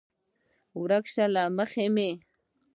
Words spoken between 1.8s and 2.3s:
مې!